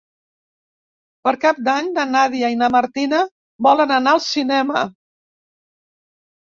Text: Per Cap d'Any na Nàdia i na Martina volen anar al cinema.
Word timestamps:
Per 1.27 1.33
Cap 1.43 1.59
d'Any 1.67 1.91
na 1.99 2.07
Nàdia 2.15 2.51
i 2.55 2.59
na 2.63 2.71
Martina 2.79 3.23
volen 3.69 3.97
anar 4.01 4.17
al 4.19 4.27
cinema. 4.33 4.87